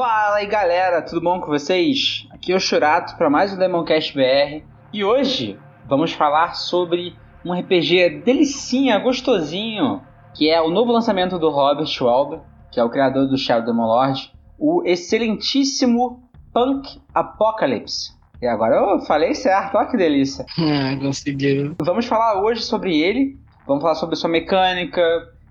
[0.00, 2.26] Fala aí galera, tudo bom com vocês?
[2.30, 7.52] Aqui é o Churato para mais um Demoncast BR e hoje vamos falar sobre um
[7.52, 10.00] RPG delicinha, gostosinho,
[10.34, 12.40] que é o novo lançamento do Robert Schwalbe,
[12.72, 18.12] que é o criador do Shadow Demon Lord, o excelentíssimo Punk Apocalypse.
[18.40, 20.46] E agora eu falei certo, olha que delícia.
[20.58, 21.76] Ah, conseguiu.
[21.78, 25.02] Vamos falar hoje sobre ele, vamos falar sobre sua mecânica,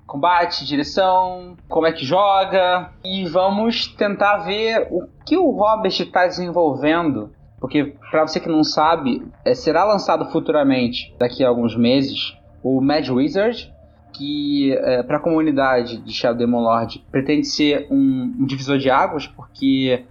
[0.10, 6.26] combate, direção, como é que joga e vamos tentar ver o que o Robert está
[6.26, 7.32] desenvolvendo.
[7.60, 12.82] Porque, para você que não sabe, é, será lançado futuramente, daqui a alguns meses, o
[12.82, 13.72] Mad Wizard,
[14.14, 18.90] que é, para a comunidade de Shadow Demon Lord pretende ser um, um, divisor de
[18.90, 20.06] águas, porque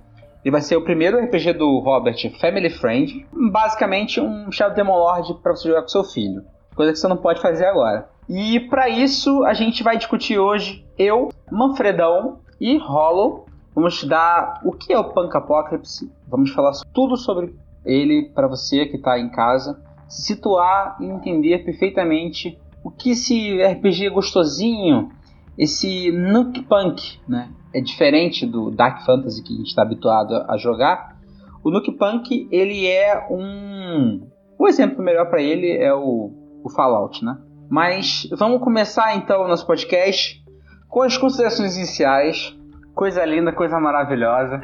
[0.44, 5.34] ele vai ser o primeiro RPG do Robert Family Friend, basicamente um Shadow Demon Lord
[5.42, 6.42] para você jogar com seu filho,
[6.76, 8.08] coisa que você não pode fazer agora.
[8.28, 13.46] E para isso a gente vai discutir hoje eu, Manfredão e Hollow.
[13.74, 16.12] Vamos dar o que é o Punk Apocalypse.
[16.26, 21.64] Vamos falar tudo sobre ele para você que está em casa, se situar e entender
[21.64, 25.10] perfeitamente o que esse RPG gostosinho,
[25.56, 27.50] esse Nuke Punk, né?
[27.72, 31.16] É diferente do Dark Fantasy que a gente está habituado a jogar.
[31.62, 34.26] O Nuke Punk ele é um,
[34.58, 36.30] o exemplo melhor para ele é o,
[36.64, 37.38] o Fallout, né?
[37.68, 40.42] Mas vamos começar então o nosso podcast
[40.88, 42.56] com as considerações iniciais.
[42.94, 44.60] Coisa linda, coisa maravilhosa,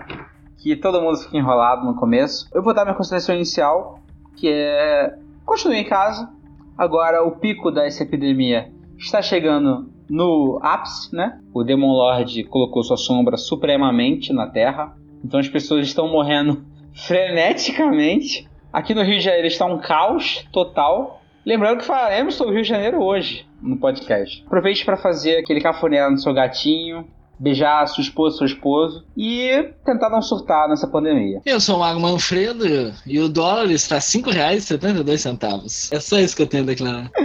[0.56, 2.48] que todo mundo fica enrolado no começo.
[2.52, 4.00] Eu vou dar minha consideração inicial,
[4.36, 6.28] que é continue em casa.
[6.76, 11.38] Agora o pico dessa epidemia está chegando no ápice, né?
[11.52, 14.96] O Demon Lord colocou sua sombra supremamente na Terra.
[15.22, 16.64] Então as pessoas estão morrendo
[17.06, 18.48] freneticamente.
[18.72, 21.20] Aqui no Rio de Janeiro está um caos total.
[21.46, 24.42] Lembrando que falaremos sobre o Rio de Janeiro hoje no podcast.
[24.46, 27.06] Aproveite para fazer aquele cafuné no seu gatinho,
[27.38, 31.42] beijar sua esposa, seu esposo e tentar não surtar nessa pandemia.
[31.44, 32.64] Eu sou o Mago Manfredo
[33.06, 35.94] e o dólar está R$ 5,72.
[35.94, 37.10] É só isso que eu tenho a declarar.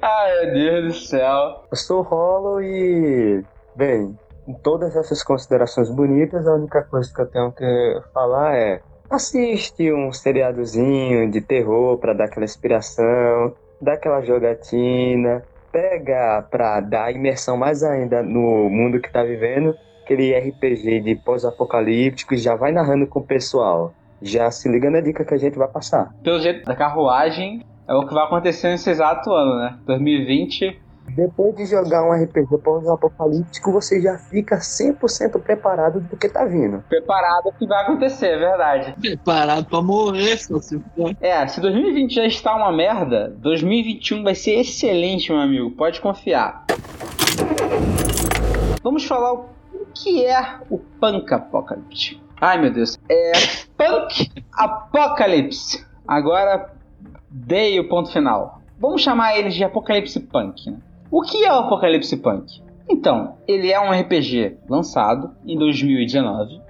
[0.00, 1.64] Ai, meu Deus do céu.
[1.68, 3.42] Eu sou o Rolo e,
[3.74, 4.16] bem,
[4.46, 8.80] em todas essas considerações bonitas, a única coisa que eu tenho que falar é
[9.10, 17.12] assiste um seriadozinho de terror para dar aquela inspiração, dá aquela jogatina, pega pra dar
[17.12, 22.72] imersão mais ainda no mundo que tá vivendo, aquele RPG de pós-apocalíptico e já vai
[22.72, 23.92] narrando com o pessoal.
[24.22, 26.14] Já se liga na dica que a gente vai passar.
[26.22, 29.78] Pelo jeito da carruagem, é o que vai acontecer nesse exato ano, né?
[29.84, 36.44] 2020 depois de jogar um RPG pós-apocalíptico, você já fica 100% preparado do que tá
[36.44, 36.82] vindo.
[36.88, 38.94] Preparado que vai acontecer, é verdade.
[39.00, 41.16] Preparado pra morrer, se você for.
[41.20, 45.70] É, se 2020 já está uma merda, 2021 vai ser excelente, meu amigo.
[45.70, 46.64] Pode confiar.
[48.82, 49.46] Vamos falar o
[49.94, 52.20] que é o Punk Apocalypse.
[52.40, 52.98] Ai, meu Deus.
[53.10, 53.32] É
[53.76, 55.84] Punk Apocalypse.
[56.06, 56.70] Agora,
[57.30, 58.60] dei o ponto final.
[58.78, 60.78] Vamos chamar ele de Apocalipse Punk, né?
[61.10, 62.60] O que é o Apocalipse Punk?
[62.88, 66.60] Então, ele é um RPG lançado em 2019,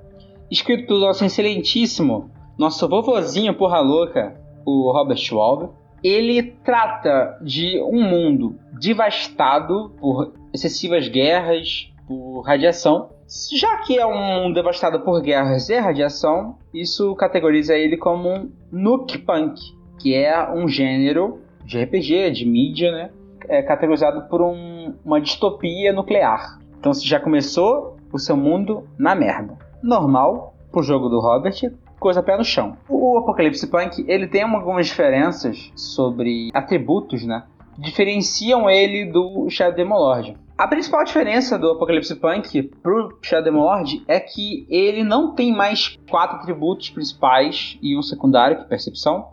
[0.51, 5.71] escrito pelo nosso excelentíssimo, nosso vovozinho porra louca, o Robert Schwalbe.
[6.03, 13.11] Ele trata de um mundo devastado por excessivas guerras, por radiação.
[13.53, 18.53] Já que é um mundo devastado por guerras e radiação, isso categoriza ele como um
[18.71, 19.59] nuke punk,
[20.01, 23.11] que é um gênero de RPG, de mídia, né?
[23.49, 26.59] É categorizado por um, uma distopia nuclear.
[26.79, 29.59] Então você já começou o seu mundo na merda.
[29.83, 31.55] Normal pro jogo do Robert,
[31.99, 32.77] coisa pé no chão.
[32.89, 37.45] O Apocalipse Punk, ele tem algumas diferenças sobre atributos, né?
[37.79, 40.37] Diferenciam ele do Shadow Demon Lord.
[40.57, 45.55] A principal diferença do Apocalipse Punk pro Shadow Demon Lord é que ele não tem
[45.55, 49.33] mais quatro atributos principais e um secundário, que é percepção.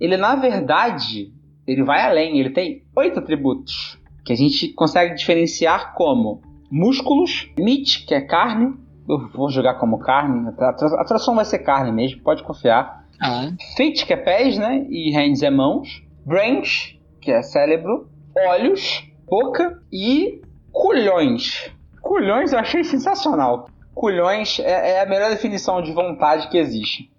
[0.00, 1.32] Ele, na verdade,
[1.66, 8.06] ele vai além, ele tem oito atributos que a gente consegue diferenciar como músculos, meat,
[8.06, 8.74] que é carne,
[9.08, 10.72] eu vou jogar como carne, a
[11.04, 13.04] tradução vai ser carne mesmo, pode confiar.
[13.20, 13.50] Ah.
[13.76, 14.86] Feet, que é pés, né?
[14.88, 16.02] E hands é mãos.
[16.24, 18.08] Brains, que é cérebro.
[18.48, 20.40] Olhos, boca e
[20.72, 21.70] culhões.
[22.00, 23.68] Culhões eu achei sensacional.
[23.94, 27.10] Culhões é, é a melhor definição de vontade que existe.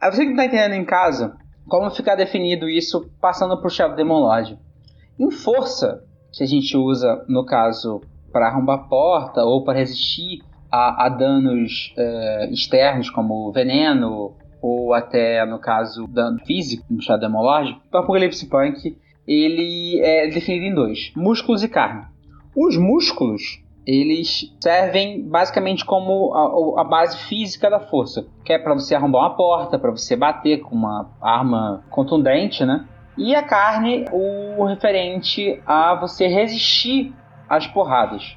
[0.00, 1.36] Aí você que está entendendo em casa,
[1.68, 4.58] como ficar definido isso passando para o chefe Lodge?
[5.18, 8.00] Em força, que a gente usa, no caso,
[8.32, 15.44] para arrombar porta ou para resistir a, a danos é, externos, como veneno, ou até,
[15.46, 20.74] no caso, dano físico, no Shadow Demon Lodge, o Apocalipse Punk ele é definido em
[20.74, 22.06] dois: músculos e carne.
[22.56, 28.74] Os músculos eles servem basicamente como a, a base física da força, que é para
[28.74, 32.86] você arrombar uma porta, para você bater com uma arma contundente, né?
[33.16, 37.14] E a carne, o referente a você resistir
[37.48, 38.36] às porradas.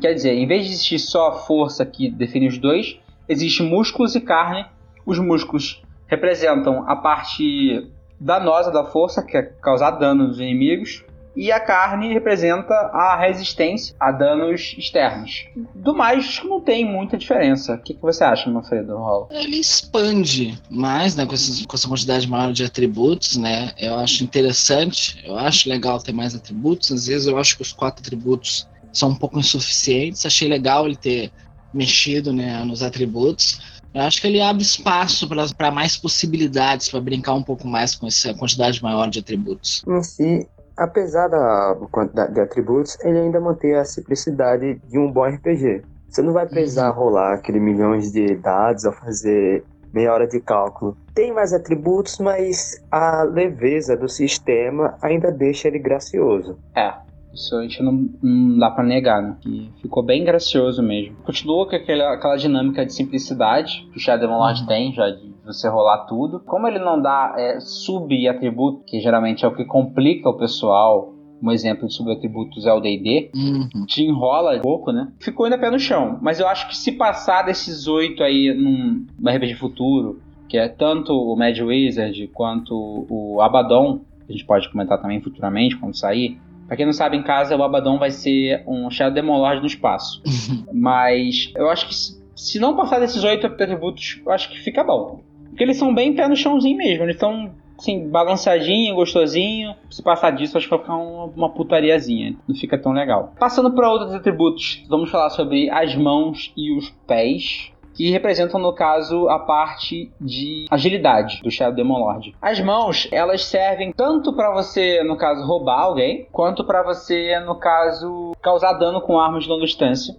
[0.00, 2.96] Quer dizer, em vez de existir só a força que define os dois,
[3.28, 4.64] existe músculos e carne.
[5.04, 11.04] Os músculos representam a parte danosa da força, que é causar dano nos inimigos,
[11.36, 15.46] e a carne representa a resistência a danos externos.
[15.74, 17.74] Do mais, não tem muita diferença.
[17.74, 19.28] O que, que você acha, Manfredo Roll?
[19.30, 23.72] Ele expande mais, né, com, esses, com essa quantidade maior de atributos, né?
[23.78, 26.92] Eu acho interessante, eu acho legal ter mais atributos.
[26.92, 30.24] Às vezes eu acho que os quatro atributos são um pouco insuficientes.
[30.24, 31.32] Achei legal ele ter
[31.72, 33.60] mexido né, nos atributos.
[33.92, 38.08] Eu acho que ele abre espaço para mais possibilidades, para brincar um pouco mais com
[38.08, 39.84] essa quantidade maior de atributos.
[39.86, 45.24] Em si, apesar da quantidade de atributos, ele ainda mantém a simplicidade de um bom
[45.24, 45.82] RPG.
[46.08, 46.96] Você não vai precisar uhum.
[46.96, 50.96] rolar aquele milhões de dados ou fazer meia hora de cálculo.
[51.14, 56.58] Tem mais atributos, mas a leveza do sistema ainda deixa ele gracioso.
[56.76, 56.92] É.
[57.32, 59.36] Isso a gente não, não dá para negar, né?
[59.40, 61.16] Que ficou bem gracioso mesmo.
[61.24, 64.66] Continua com aquela, aquela dinâmica de simplicidade que o Shadow Lord uhum.
[64.68, 66.40] tem, já de você rolar tudo.
[66.40, 71.12] Como ele não dá é, sub-atributo, que geralmente é o que complica o pessoal,
[71.42, 73.86] um exemplo de subatributos é o D&D, uhum.
[73.86, 75.12] te enrola um pouco, né?
[75.20, 79.06] Ficou ainda pé no chão, mas eu acho que se passar desses oito aí num
[79.28, 84.70] RPG futuro, que é tanto o Mad Wizard quanto o Abaddon, que a gente pode
[84.70, 88.64] comentar também futuramente quando sair, Pra quem não sabe, em casa, o Abaddon vai ser
[88.66, 90.22] um Shadow Demon Lord no espaço.
[90.72, 95.22] Mas eu acho que se não passar desses oito atributos, eu acho que fica bom.
[95.54, 97.04] Porque eles são bem pé no chãozinho mesmo.
[97.04, 99.76] Eles estão, assim, balanceadinho, gostosinho.
[99.88, 102.34] Se passar disso, acho que vai ficar uma, uma putariazinha.
[102.48, 103.32] Não fica tão legal.
[103.38, 108.72] Passando para outros atributos, vamos falar sobre as mãos e os pés que representam, no
[108.72, 112.34] caso, a parte de agilidade do Shadow Demon Lord.
[112.42, 117.54] As mãos, elas servem tanto para você, no caso, roubar alguém, quanto para você, no
[117.54, 120.16] caso, causar dano com armas de longa distância,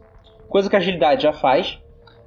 [0.47, 1.77] coisa que a agilidade já faz.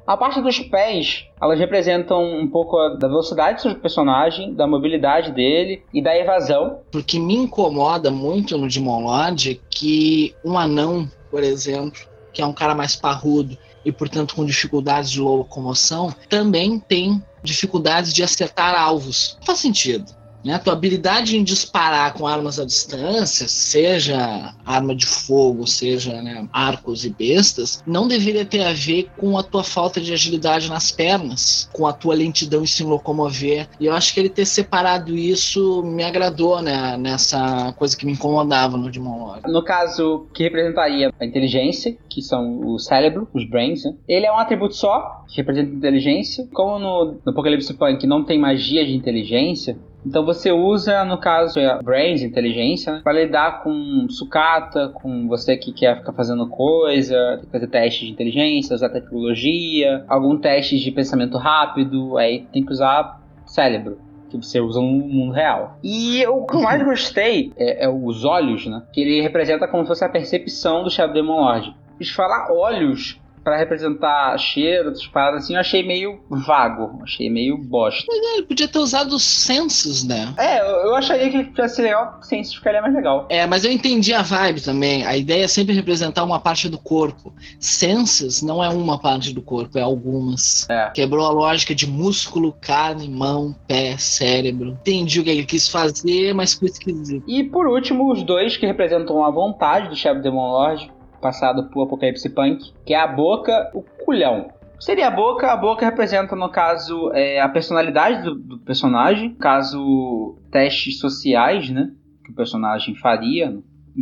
[0.08, 5.82] A parte dos pés, elas representam um pouco da velocidade do personagem, da mobilidade dele
[5.93, 6.78] e da evasão.
[6.90, 12.00] Porque me incomoda muito no Demon Lord que um anão, por exemplo,
[12.32, 18.14] que é um cara mais parrudo, e, portanto, com dificuldades de locomoção, também tem dificuldades
[18.14, 19.37] de acertar alvos.
[19.40, 20.18] Não faz sentido.
[20.44, 20.55] Né?
[20.55, 26.49] A tua habilidade em disparar com armas à distância, seja arma de fogo, seja né,
[26.52, 30.90] arcos e bestas, não deveria ter a ver com a tua falta de agilidade nas
[30.90, 33.69] pernas, com a tua lentidão em se locomover.
[33.81, 38.12] E eu acho que ele ter separado isso me agradou né, nessa coisa que me
[38.12, 39.50] incomodava no Demon Lord.
[39.50, 43.94] No caso, que representaria a inteligência, que são o cérebro, os brains, né?
[44.08, 46.46] ele é um atributo só, que representa inteligência.
[46.52, 51.60] Como no, no Apocalipse Punk não tem magia de inteligência, então você usa, no caso,
[51.60, 57.36] a Brains, inteligência, né, para lidar com sucata, com você que quer ficar fazendo coisa,
[57.36, 62.64] tem que fazer testes de inteligência, usar tecnologia, algum teste de pensamento rápido, aí tem
[62.64, 63.98] que usar cérebro
[64.30, 65.78] que você usa no mundo real.
[65.82, 68.82] E o que eu mais gostei é, é, os olhos, né?
[68.92, 71.74] Que ele representa como se fosse a percepção do Shadow Demon Lord.
[71.98, 73.18] Eles falar olhos
[73.48, 78.04] para representar cheiro, paradas assim, eu achei meio vago, achei meio bosta.
[78.06, 80.34] Mas é, ele podia ter usado os sensos, né?
[80.36, 83.26] É, eu, eu acharia que tivesse legal, sensos ficaria mais legal.
[83.31, 85.06] É, mas eu entendi a vibe também.
[85.06, 87.32] A ideia é sempre representar uma parte do corpo.
[87.58, 90.69] Sensos não é uma parte do corpo, é algumas.
[90.69, 90.90] É.
[90.90, 94.76] Quebrou a lógica de músculo, carne, mão, pé, cérebro.
[94.82, 97.24] Entendi o que ele quis fazer, mas ficou esquisito.
[97.26, 101.84] E por último, os dois que representam a vontade do Shadow Demon Lord passado por
[101.84, 104.48] Apocalipse Punk, que é a boca, o culhão.
[104.81, 110.39] Seria a boca, a boca representa, no caso, é, a personalidade do, do, personagem, caso
[110.53, 111.91] testes sociais, né,
[112.25, 113.58] que o personagem faria,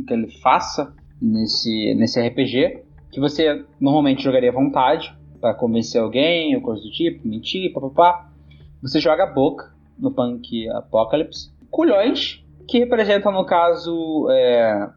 [0.06, 6.54] que ele faça nesse, nesse RPG, que você normalmente jogaria à vontade, para convencer alguém,
[6.56, 8.30] ou coisa do tipo, mentir, papapá.
[8.82, 11.50] Você joga a boca no Punk Apocalypse.
[11.70, 14.90] Culhões, que representam, no caso, é,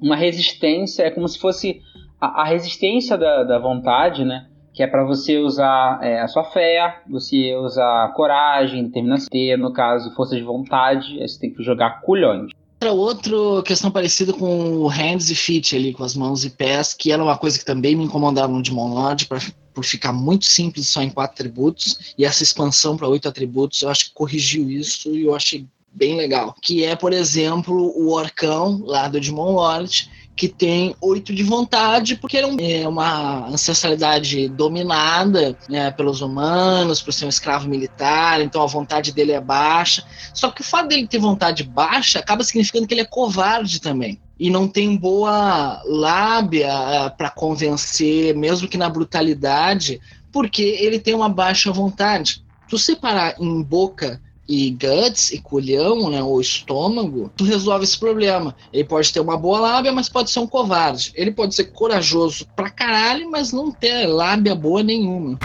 [0.00, 1.80] uma resistência, é como se fosse
[2.20, 4.46] a, a resistência da, da, vontade, né?
[4.72, 9.72] Que é para você usar é, a sua fé, você usar coragem, determinação, ter, no
[9.72, 12.50] caso, força de vontade, você tem que jogar culhões.
[12.84, 16.92] Outra, outra questão parecida com o hands e feet ali, com as mãos e pés,
[16.92, 19.38] que era uma coisa que também me incomodava no Demon Lord, pra,
[19.72, 23.88] por ficar muito simples só em quatro atributos, e essa expansão para oito atributos, eu
[23.88, 26.54] acho que corrigiu isso e eu achei bem legal.
[26.60, 32.16] Que é, por exemplo, o Orcão, lá do Demon Lord, que tem oito de vontade,
[32.16, 38.62] porque ele é uma ancestralidade dominada né, pelos humanos, por ser um escravo militar, então
[38.62, 40.04] a vontade dele é baixa.
[40.34, 44.20] Só que o fato dele ter vontade baixa acaba significando que ele é covarde também.
[44.38, 49.98] E não tem boa lábia eh, para convencer, mesmo que na brutalidade,
[50.30, 52.44] porque ele tem uma baixa vontade.
[52.68, 57.98] Se você parar em boca e guts e culhão, né, ou estômago, tu resolve esse
[57.98, 58.54] problema.
[58.72, 61.12] Ele pode ter uma boa lábia, mas pode ser um covarde.
[61.14, 65.38] Ele pode ser corajoso pra caralho, mas não ter lábia boa nenhuma.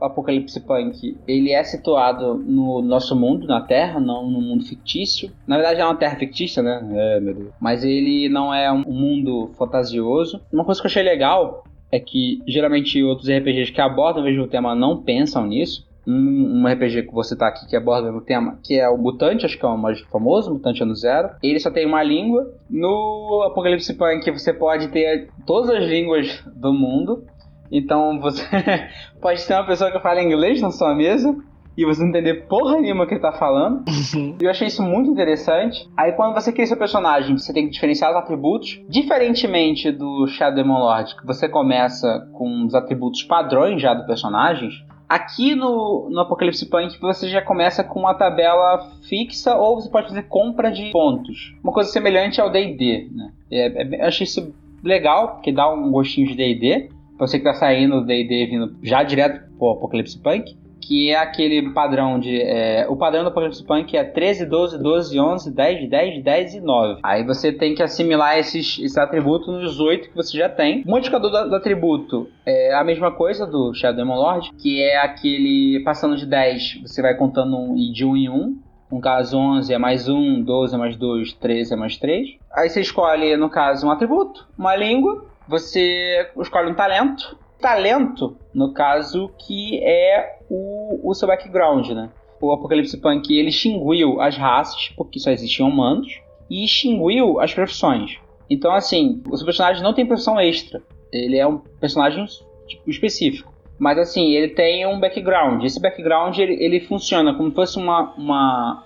[0.00, 5.30] O Apocalipse Punk, ele é situado no nosso mundo, na Terra, não no mundo fictício.
[5.46, 6.80] Na verdade é uma Terra fictícia, né?
[6.94, 7.48] É, meu Deus.
[7.60, 10.40] Mas ele não é um mundo fantasioso.
[10.50, 14.46] Uma coisa que eu achei legal é que geralmente outros RPGs que abordam o mesmo
[14.46, 18.20] tema não pensam nisso um, um RPG que você tá aqui que aborda o mesmo
[18.20, 21.30] tema, que é o Mutante, acho que é o mais famoso, Mutante Ano Zero.
[21.42, 22.52] Ele só tem uma língua.
[22.68, 27.24] No Apocalipse Punk você pode ter todas as línguas do mundo.
[27.70, 28.44] Então você
[29.20, 31.36] pode ter uma pessoa que fala inglês na sua mesa
[31.76, 33.84] e você não entender porra nenhuma que ele tá falando.
[33.88, 34.36] Uhum.
[34.40, 35.88] Eu achei isso muito interessante.
[35.96, 38.80] Aí quando você cria seu personagem, você tem que diferenciar os atributos.
[38.88, 44.68] Diferentemente do Shadow Demon Lord, que você começa com os atributos padrões já do personagem,
[45.10, 50.06] Aqui no, no Apocalipse Punk você já começa com uma tabela fixa ou você pode
[50.06, 51.52] fazer compra de pontos.
[51.64, 53.32] Uma coisa semelhante ao D&D, né?
[53.50, 56.90] É, é, achei isso legal, porque dá um gostinho de D&D.
[57.18, 61.16] Pra você que tá saindo do D&D vindo já direto pro Apocalipse Punk que é
[61.16, 62.40] aquele padrão de.
[62.40, 66.60] É, o padrão do Apocalipse Punk é 13, 12, 12, 11, 10, 10, 10 e
[66.60, 67.00] 9.
[67.02, 70.82] Aí você tem que assimilar esses, esses atributos nos 8 que você já tem.
[70.86, 74.98] O modificador do, do atributo é a mesma coisa do Shadow Demon Lord, que é
[74.98, 78.58] aquele passando de 10, você vai contando um, de 1 em 1.
[78.90, 82.28] No caso, 11 é mais 1, 12 é mais 2, 13 é mais 3.
[82.52, 88.72] Aí você escolhe, no caso, um atributo, uma língua, você escolhe um talento, talento, no
[88.72, 92.10] caso, que é o, o seu background, né?
[92.40, 98.18] O Apocalipse Punk ele extinguiu as raças, porque só existiam humanos, e extinguiu as profissões.
[98.48, 100.82] Então, assim, o seu personagem não tem profissão extra.
[101.12, 102.26] Ele é um personagem
[102.66, 103.52] tipo, específico.
[103.78, 105.64] Mas, assim, ele tem um background.
[105.64, 108.84] Esse background ele, ele funciona como se fosse uma, uma,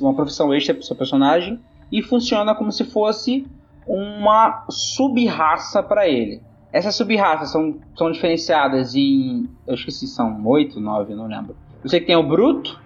[0.00, 1.60] uma, profissão extra para o seu personagem
[1.92, 3.46] e funciona como se fosse
[3.86, 6.40] uma sub-raça para ele.
[6.74, 9.48] Essas sub-raças são, são diferenciadas em.
[9.64, 11.54] Eu esqueci, são oito, nove, não lembro.
[11.84, 12.82] Eu sei que tem o Bruto,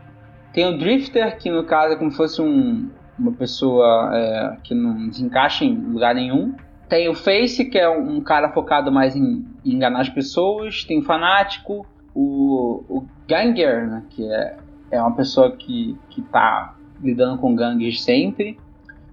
[0.52, 4.74] tem o Drifter, que no caso é como se fosse um, uma pessoa é, que
[4.74, 6.54] não se encaixa em lugar nenhum.
[6.86, 10.84] Tem o Face, que é um cara focado mais em, em enganar as pessoas.
[10.84, 14.56] Tem o Fanático, o, o Ganger, né, que é,
[14.90, 18.58] é uma pessoa que, que tá lidando com gangues sempre.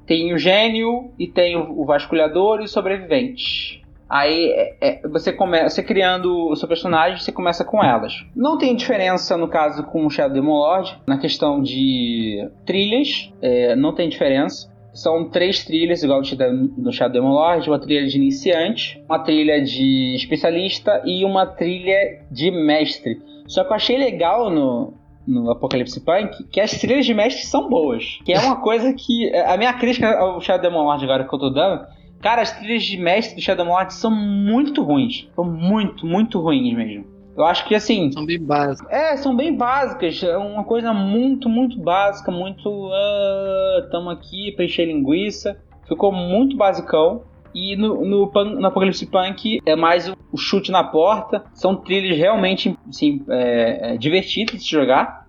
[0.05, 3.84] Tem o Gênio e tem o, o Vasculhador e o Sobrevivente.
[4.09, 8.13] Aí é, é, você começa criando o seu personagem, você começa com elas.
[8.35, 13.75] Não tem diferença no caso com o Shadow Demon Lord na questão de trilhas, é,
[13.75, 14.73] não tem diferença.
[14.93, 20.15] São três trilhas, igual no Shadow Demon Lord, uma trilha de iniciante, uma trilha de
[20.15, 23.21] especialista e uma trilha de mestre.
[23.47, 24.93] Só que eu achei legal no,
[25.27, 28.19] no Apocalipse Punk que as trilhas de mestre são boas.
[28.23, 29.35] Que é uma coisa que.
[29.35, 31.85] A minha crítica ao Shadow Demon Lord agora que eu tô dando
[32.21, 35.27] Cara, as trilhas de mestre do Shadow Lord são muito ruins.
[35.35, 37.05] São muito, muito ruins mesmo.
[37.37, 38.11] Eu acho que assim.
[38.11, 38.91] São bem básicas.
[38.91, 40.23] É, são bem básicas.
[40.23, 42.31] É uma coisa muito, muito básica.
[42.31, 42.69] Muito.
[42.69, 45.59] Uh, tamo aqui pra encher linguiça.
[45.87, 47.23] Ficou muito basicão.
[47.53, 51.43] E no, no, no Apocalipse Punk é mais o chute na porta.
[51.53, 55.24] São trilhas realmente assim, é, é, divertidas de jogar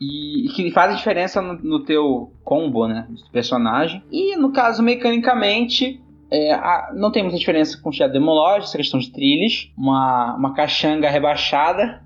[0.00, 4.02] e, que fazem diferença no, no, teu combo, né, do personagem.
[4.10, 8.66] E no caso, mecanicamente, é, a, não tem muita diferença com o Shadow Demon Lodge,
[8.66, 12.02] essa questão de trilhas, uma, uma caixanga rebaixada,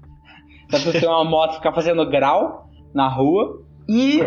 [0.71, 3.62] dá pra ter uma moto ficar fazendo grau na rua.
[3.88, 4.21] E,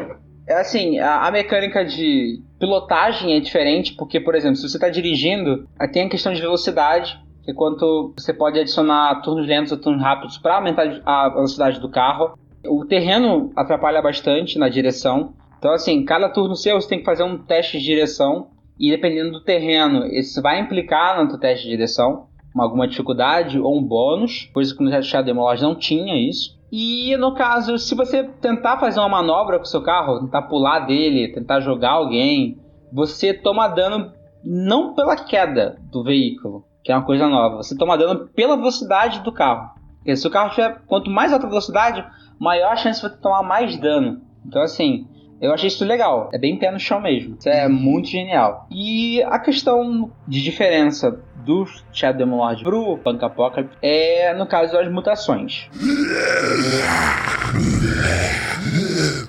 [0.50, 5.68] assim, a, a mecânica de pilotagem é diferente, porque, por exemplo, se você está dirigindo,
[5.92, 10.02] tem a questão de velocidade, que é quanto você pode adicionar turnos lentos ou turnos
[10.02, 12.38] rápidos para aumentar a velocidade do carro.
[12.66, 15.34] O terreno atrapalha bastante na direção.
[15.58, 18.48] Então, assim, cada turno seu você tem que fazer um teste de direção.
[18.80, 22.28] E dependendo do terreno, isso vai implicar no teu teste de direção
[22.60, 26.60] alguma dificuldade ou um bônus, coisa que no Shadow Demolage não tinha isso.
[26.72, 30.80] E no caso, se você tentar fazer uma manobra com o seu carro, tentar pular
[30.80, 32.58] dele, tentar jogar alguém,
[32.92, 34.12] você toma dano
[34.44, 39.20] não pela queda do veículo, que é uma coisa nova, você toma dano pela velocidade
[39.20, 39.72] do carro.
[39.98, 42.04] Porque se o carro tiver quanto mais alta velocidade,
[42.42, 44.20] maior a chance de você tomar mais dano.
[44.46, 45.08] Então, assim,
[45.42, 46.30] Eu achei isso legal.
[46.32, 47.36] É bem pé no chão mesmo.
[47.40, 48.68] Isso é muito genial.
[48.70, 54.74] E a questão de diferença do Shadow Demon Lord pro Punk Apocalypse é no caso
[54.74, 55.68] das mutações.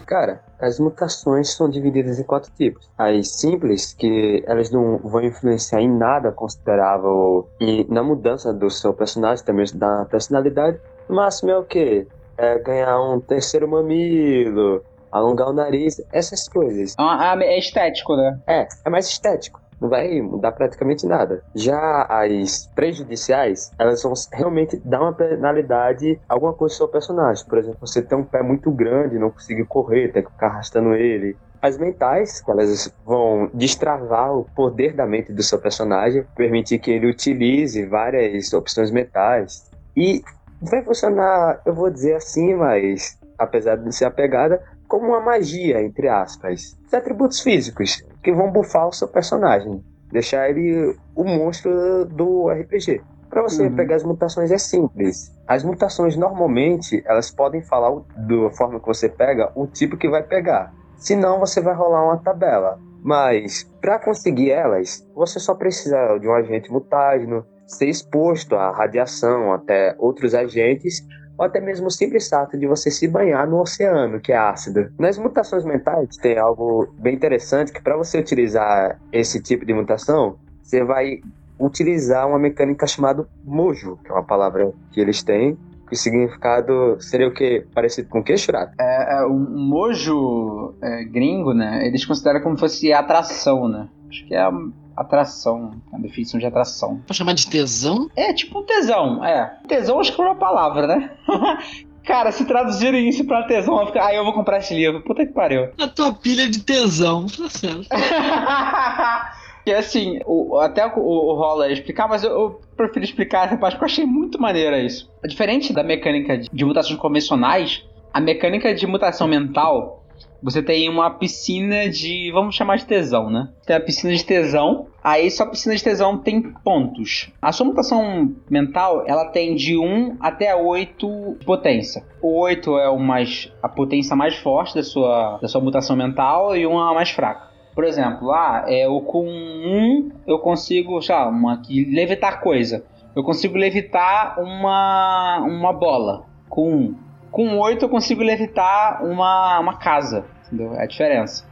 [0.07, 2.91] Cara, as mutações são divididas em quatro tipos.
[2.99, 8.93] As simples, que elas não vão influenciar em nada considerável e na mudança do seu
[8.93, 10.79] personagem, também da personalidade.
[11.09, 12.07] O máximo é o quê?
[12.37, 16.95] É ganhar um terceiro mamilo, alongar o nariz, essas coisas.
[16.99, 18.39] Ah, é estético, né?
[18.47, 21.43] É, é mais estético não vai mudar praticamente nada.
[21.55, 27.45] Já as prejudiciais, elas vão realmente dar uma penalidade, alguma coisa ao seu personagem.
[27.45, 30.95] Por exemplo, você tem um pé muito grande, não conseguir correr, tem que ficar arrastando
[30.95, 31.37] ele.
[31.61, 37.09] As mentais, elas vão destravar o poder da mente do seu personagem, permitir que ele
[37.09, 39.69] utilize várias opções mentais.
[39.97, 40.23] E
[40.63, 45.83] vai funcionar, eu vou dizer assim, mas apesar de ser a pegada, como uma magia,
[45.83, 46.77] entre aspas.
[46.87, 53.03] Os atributos físicos que vão bufar o seu personagem, deixar ele o monstro do RPG.
[53.29, 53.75] Para você uhum.
[53.75, 55.33] pegar as mutações é simples.
[55.49, 60.23] As mutações normalmente elas podem falar da forma que você pega o tipo que vai
[60.23, 60.73] pegar.
[60.97, 62.79] Senão você vai rolar uma tabela.
[63.03, 69.53] Mas para conseguir elas, você só precisa de um agente mutágeno, ser exposto à radiação
[69.53, 71.07] até outros agentes
[71.39, 74.91] ou até mesmo o simples fato de você se banhar no oceano, que é ácido.
[74.99, 80.37] Nas mutações mentais tem algo bem interessante que para você utilizar esse tipo de mutação,
[80.63, 81.21] você vai
[81.59, 85.57] utilizar uma mecânica chamada mojo, que é uma palavra que eles têm,
[85.89, 87.67] que o significado seria o que?
[87.75, 88.73] Parecido com o que, Churato?
[88.81, 91.87] É, é, um mojo é, gringo, né?
[91.87, 93.89] Eles consideram como se fosse atração, né?
[94.09, 94.49] Acho que é
[94.97, 97.01] atração, a definição de atração.
[97.07, 98.09] Pode chamar de tesão?
[98.17, 99.59] É, tipo um tesão, é.
[99.67, 101.11] Tesão acho que é uma palavra, né?
[102.05, 105.03] Cara, se traduzirem isso pra tesão, eu ficar, ah, eu vou comprar esse livro.
[105.03, 105.71] Puta que pariu.
[105.81, 107.87] A tua pilha de tesão, tá certo.
[109.65, 113.85] E assim, o, até o, o explicar, mas eu, eu, prefiro explicar essa parte porque
[113.85, 115.09] eu achei muito maneira isso.
[115.25, 120.02] Diferente da mecânica de, de mutações convencionais, a mecânica de mutação mental
[120.43, 122.31] você tem uma piscina de.
[122.33, 123.49] Vamos chamar de tesão, né?
[123.65, 124.89] Tem a piscina de tesão.
[125.03, 127.31] Aí sua piscina de tesão tem pontos.
[127.41, 132.05] A sua mutação mental, ela tem de 1 até 8 de potência.
[132.21, 136.57] O 8 é o mais, a potência mais forte da sua, da sua mutação mental
[136.57, 137.51] e 1 é a mais fraca.
[137.75, 142.85] Por exemplo, lá, é, eu com 1 eu consigo, sei lá, uma, levitar coisa.
[143.15, 147.12] Eu consigo levitar uma, uma bola com 1.
[147.33, 150.75] Com 8 eu consigo levitar uma, uma casa, entendeu?
[150.75, 151.45] É a diferença.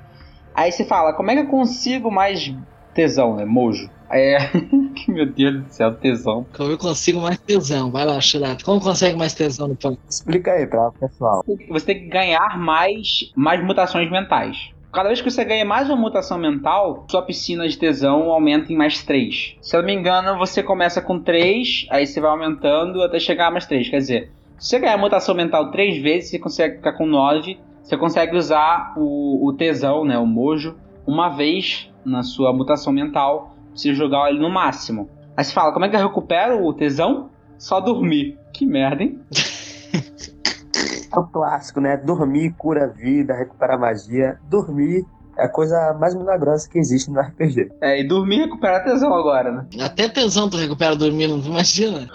[0.54, 2.54] Aí você fala, como é que eu consigo mais
[2.94, 3.44] tesão, né?
[3.44, 3.90] Mojo.
[4.08, 4.50] Aí é.
[5.08, 6.46] Meu Deus do céu, tesão.
[6.54, 7.90] Como eu consigo mais tesão?
[7.90, 8.64] Vai lá, Chirato.
[8.64, 9.98] Como consegue mais tesão no punk?
[10.08, 11.42] Explica aí pra pessoal.
[11.70, 14.70] Você tem que ganhar mais, mais mutações mentais.
[14.92, 18.76] Cada vez que você ganha mais uma mutação mental, sua piscina de tesão aumenta em
[18.76, 19.56] mais 3.
[19.62, 23.46] Se eu não me engano, você começa com 3, aí você vai aumentando até chegar
[23.46, 23.88] a mais 3.
[23.88, 27.58] Quer dizer, se você ganhar mutação mental três vezes, você consegue ficar com 9.
[27.82, 33.56] Você consegue usar o, o tesão, né, o mojo, uma vez na sua mutação mental.
[33.74, 35.08] Você jogar ele no máximo.
[35.34, 37.30] Aí você fala, como é que eu recupero o tesão?
[37.56, 38.38] Só dormir.
[38.52, 39.18] Que merda, hein?
[41.12, 41.96] É o clássico, né?
[41.96, 44.38] Dormir cura a vida, recupera a magia.
[44.48, 45.04] Dormir
[45.40, 47.72] é a coisa mais milagrosa que existe no RPG.
[47.81, 49.66] É, e dormir recupera tesão agora, né?
[49.81, 52.09] Até tesão tu recupera dormindo, imagina.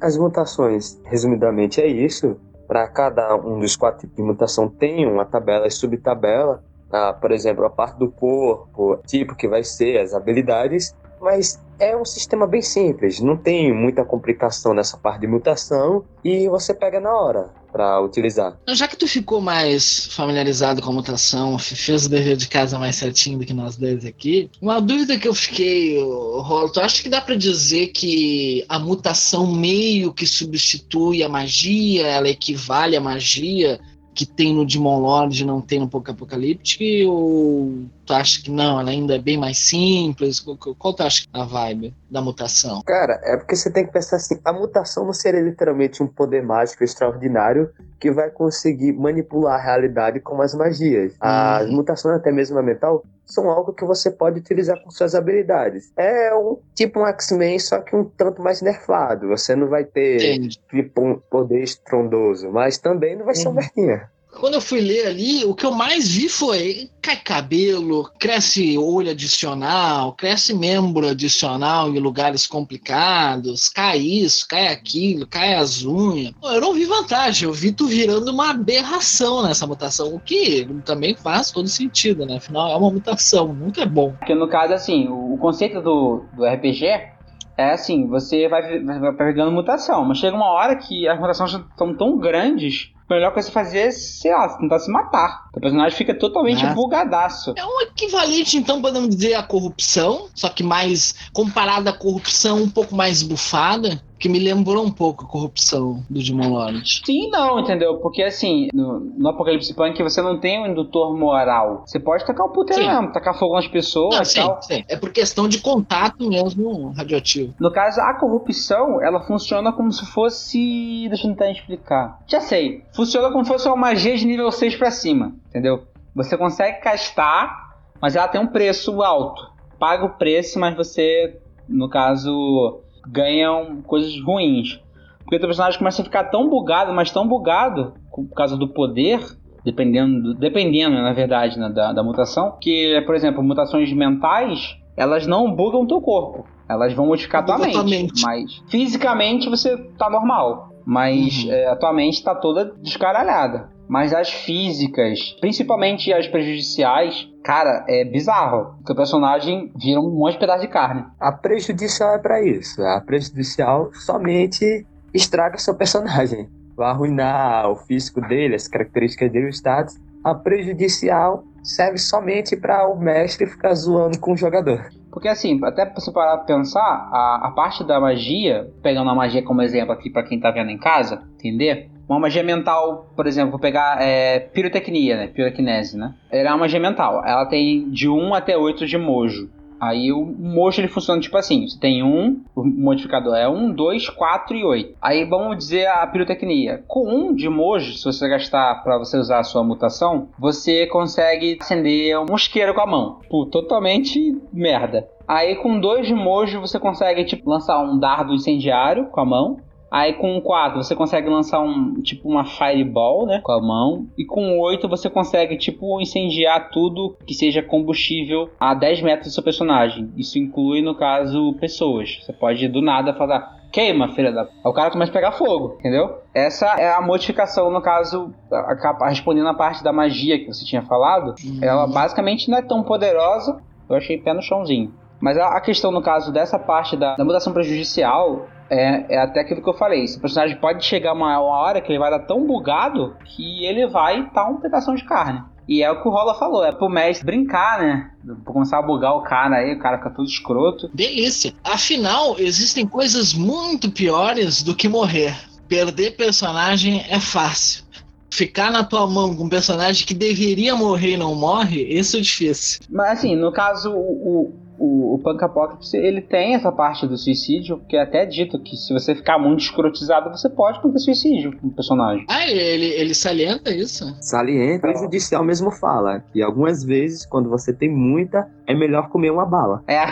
[0.00, 2.36] As mutações, resumidamente, é isso.
[2.66, 6.64] Para cada um dos quatro tipos de mutação tem uma tabela e subtabela.
[6.90, 10.94] Ah, por exemplo, a parte do corpo, tipo que vai ser, as habilidades.
[11.20, 16.48] Mas é um sistema bem simples, não tem muita complicação nessa parte de mutação e
[16.48, 18.56] você pega na hora para utilizar.
[18.68, 22.96] Já que tu ficou mais familiarizado com a mutação, fez o dever de casa mais
[22.96, 27.08] certinho do que nós dois aqui, uma dúvida que eu fiquei, Rolo, tu acha que
[27.08, 33.80] dá para dizer que a mutação meio que substitui a magia, ela equivale à magia?
[34.14, 36.84] que tem no Demon Lord não tem no Poké Apocalíptico?
[37.10, 40.40] Ou tu acha que não, ela ainda é bem mais simples?
[40.78, 42.82] Qual, tu acha que é a vibe da mutação?
[42.84, 46.42] Cara, é porque você tem que pensar assim, a mutação não seria literalmente um poder
[46.42, 51.14] mágico extraordinário que vai conseguir manipular a realidade com as magias.
[51.20, 51.76] As uhum.
[51.76, 55.92] mutações, até mesmo a mental, são algo que você pode utilizar com suas habilidades.
[55.96, 59.28] É um tipo um X-Men, só que um tanto mais nerfado.
[59.28, 64.00] Você não vai ter tipo um poder estrondoso, mas também não vai ser um uhum.
[64.38, 69.10] Quando eu fui ler ali, o que eu mais vi foi cai cabelo, cresce olho
[69.10, 76.32] adicional, cresce membro adicional em lugares complicados, cai isso, cai aquilo, cai as unhas.
[76.42, 81.14] Eu não vi vantagem, eu vi tu virando uma aberração nessa mutação, o que também
[81.14, 82.36] faz todo sentido, né?
[82.36, 84.14] Afinal, é uma mutação, nunca é bom.
[84.18, 87.13] Porque no caso, assim, o conceito do, do RPG
[87.56, 91.94] é assim, você vai, vai pegando mutação, mas chega uma hora que as mutações estão
[91.94, 95.48] tão grandes a melhor coisa a fazer é, sei lá, tentar se matar.
[95.54, 96.72] O personagem fica totalmente é.
[96.72, 97.52] bugadaço.
[97.56, 102.70] É um equivalente, então, podemos dizer, à corrupção, só que mais comparado à corrupção um
[102.70, 107.02] pouco mais bufada que me lembrou um pouco a corrupção do Demon Lord.
[107.04, 107.98] Sim, não, entendeu?
[107.98, 111.84] Porque assim, no, no Apocalipse Punk você não tem um indutor moral.
[111.86, 112.88] Você pode tacar o puteiro sim.
[112.88, 114.62] mesmo, tacar fogo nas pessoas não, e sim, tal.
[114.62, 114.82] Sim.
[114.88, 117.52] É por questão de contato mesmo radioativo.
[117.60, 121.06] No caso, a corrupção, ela funciona como se fosse.
[121.08, 122.18] Deixa eu tentar explicar.
[122.26, 122.82] Já sei.
[122.94, 125.82] Funciona como se fosse uma magia de nível 6 para cima, entendeu?
[126.14, 129.52] Você consegue castar, mas ela tem um preço alto.
[129.78, 134.80] Paga o preço, mas você, no caso, ganham coisas ruins.
[135.20, 138.68] Porque o teu personagem começa a ficar tão bugado, mas tão bugado, por causa do
[138.68, 139.20] poder,
[139.64, 145.50] dependendo, dependendo na verdade, né, da, da mutação, que, por exemplo, mutações mentais, elas não
[145.50, 146.46] bugam o teu corpo.
[146.68, 150.70] Elas vão modificar tua mente, mente, Mas fisicamente você tá normal.
[150.86, 151.52] Mas uhum.
[151.52, 153.70] é, a tua mente tá toda descaralhada.
[153.94, 158.74] Mas as físicas, principalmente as prejudiciais, cara, é bizarro.
[158.80, 161.04] O teu personagem vira um monte de pedaço de carne.
[161.20, 162.82] A prejudicial é para isso.
[162.82, 166.48] A prejudicial somente estraga seu personagem.
[166.76, 169.96] Vai arruinar o físico dele, as características dele, o status.
[170.24, 174.88] A prejudicial serve somente para o mestre ficar zoando com o jogador.
[175.12, 179.14] Porque assim, até pra você parar pra pensar, a, a parte da magia, pegando a
[179.14, 181.93] magia como exemplo aqui para quem tá vendo em casa, entender?
[182.08, 185.26] Uma magia mental, por exemplo, vou pegar é, pirotecnia, né?
[185.28, 186.14] Pirotecnese, né?
[186.30, 187.22] Ela é uma magia mental.
[187.24, 189.48] Ela tem de 1 até 8 de mojo.
[189.80, 194.08] Aí o mojo ele funciona tipo assim: você tem um, o modificador é 1, 2,
[194.08, 194.94] 4 e 8.
[195.00, 196.82] Aí vamos dizer a pirotecnia.
[196.86, 201.58] Com um de mojo, se você gastar para você usar a sua mutação, você consegue
[201.60, 203.20] acender um mosqueiro com a mão.
[203.28, 205.06] Pô, totalmente merda.
[205.26, 209.58] Aí com dois de mojo você consegue tipo lançar um dardo incendiário com a mão.
[209.94, 214.08] Aí com 4 você consegue lançar um tipo uma fireball, né, com a mão.
[214.18, 219.34] E com 8 você consegue tipo incendiar tudo que seja combustível a 10 metros do
[219.34, 220.10] seu personagem.
[220.16, 222.18] Isso inclui no caso pessoas.
[222.20, 224.48] Você pode do nada fazer queima, filha da.
[224.64, 226.18] O cara começa a pegar fogo, entendeu?
[226.34, 230.64] Essa é a modificação, no caso, a, a, respondendo a parte da magia que você
[230.64, 231.36] tinha falado.
[231.44, 231.60] Uhum.
[231.62, 233.60] Ela basicamente não é tão poderosa.
[233.88, 234.92] Eu achei pé no chãozinho.
[235.24, 239.40] Mas a, a questão, no caso dessa parte da, da mutação prejudicial, é, é até
[239.40, 240.04] aquilo que eu falei.
[240.04, 243.86] Esse personagem pode chegar uma, uma hora que ele vai dar tão bugado que ele
[243.86, 245.42] vai estar tá um pedaço de carne.
[245.66, 248.10] E é o que o Rola falou, é pro mestre brincar, né?
[248.44, 250.90] Começar a bugar o cara aí, o cara fica todo escroto.
[250.92, 251.54] Delícia.
[251.64, 255.34] Afinal, existem coisas muito piores do que morrer.
[255.66, 257.82] Perder personagem é fácil.
[258.28, 262.20] Ficar na tua mão com um personagem que deveria morrer e não morre, isso é
[262.20, 262.80] difícil.
[262.90, 267.80] Mas assim, no caso, o, o, o Punk Apocalypse ele tem essa parte do suicídio,
[267.88, 271.68] que é até dito que se você ficar muito escrotizado, você pode cometer suicídio com
[271.68, 272.24] o personagem.
[272.28, 274.04] Ah, ele, ele salienta isso?
[274.20, 274.88] Salienta.
[274.88, 279.46] O judicial mesmo fala que algumas vezes, quando você tem muita, é melhor comer uma
[279.46, 279.82] bala.
[279.86, 280.04] É.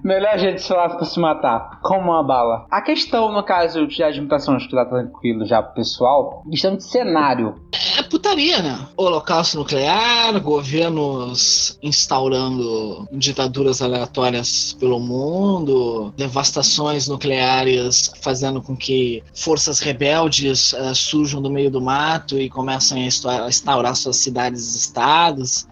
[0.04, 1.80] melhor jeito de falar pra se matar.
[1.82, 2.66] Como uma bala.
[2.70, 6.84] A questão, no caso de as mutações que tá tranquilo já pro pessoal, questão de
[6.84, 7.54] cenário.
[7.98, 8.78] É putaria, né?
[8.96, 20.72] Holocausto nuclear, governos instaurando ditaduras aleatórias pelo mundo, devastações nucleares fazendo com que forças rebeldes
[20.72, 25.66] uh, surjam do meio do mato e comecem a instaurar suas cidades-estados.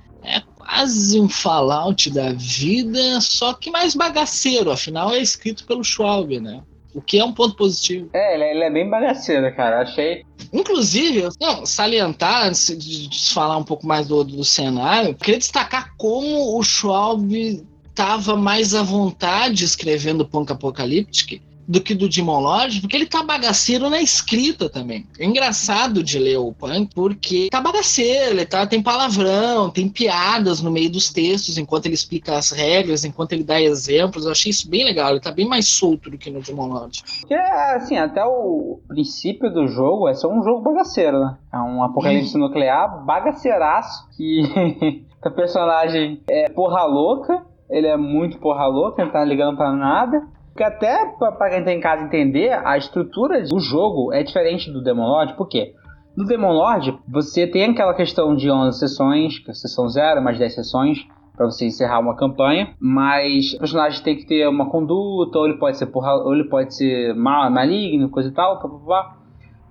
[0.68, 6.62] Quase um Fallout da vida, só que mais bagaceiro, afinal é escrito pelo Schwab, né?
[6.94, 8.10] O que é um ponto positivo.
[8.12, 9.82] É, ele é, ele é bem bagaceiro, cara.
[9.82, 10.24] Achei.
[10.52, 15.94] Inclusive, não, salientar, antes de, de falar um pouco mais do, do cenário, queria destacar
[15.96, 22.80] como o Schwab estava mais à vontade escrevendo Punk Apocalyptic do que do Demon Lodge,
[22.80, 25.06] porque ele tá bagaceiro na escrita também.
[25.18, 30.62] É engraçado de ler o Punk, porque tá bagaceiro, ele tá, tem palavrão, tem piadas
[30.62, 34.24] no meio dos textos, enquanto ele explica as regras, enquanto ele dá exemplos.
[34.24, 37.02] Eu achei isso bem legal, ele tá bem mais solto do que no Demon Lodge.
[37.20, 41.36] Porque, assim, até o princípio do jogo é só um jogo bagaceiro, né?
[41.52, 42.40] É um apocalipse hum.
[42.40, 49.22] nuclear bagaceiraço, que o personagem é porra louca, ele é muito porra louca, ele tá
[49.22, 50.26] ligando pra nada.
[50.58, 54.82] Porque até para quem tá em casa entender, a estrutura do jogo é diferente do
[54.82, 55.72] Demon Lord, por quê?
[56.16, 60.36] No Demon Lord, você tem aquela questão de 11 sessões, que é sessão 0, mais
[60.36, 65.38] 10 sessões, para você encerrar uma campanha, mas o personagem tem que ter uma conduta,
[65.38, 68.58] ou ele pode ser porra, ou ele pode ser mal, maligno, coisa e tal.